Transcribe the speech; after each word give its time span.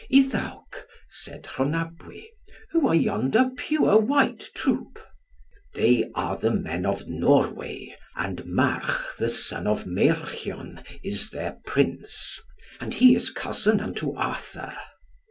"Iddawc," 0.09 0.87
said 1.11 1.43
Rhonabwy, 1.43 2.29
"who 2.71 2.87
are 2.87 2.95
yonder 2.95 3.51
pure 3.55 3.99
white 3.99 4.49
troop?" 4.55 4.97
"They 5.75 6.09
are 6.15 6.35
the 6.37 6.49
men 6.49 6.87
of 6.87 7.07
Norway, 7.07 7.95
and 8.15 8.43
March 8.47 8.91
the 9.19 9.29
son 9.29 9.67
of 9.67 9.85
Meirchion 9.85 10.81
is 11.03 11.29
their 11.29 11.59
prince. 11.67 12.39
And 12.79 12.95
he 12.95 13.13
is 13.13 13.29
cousin 13.29 13.79
unto 13.79 14.15
Arthur." 14.15 14.75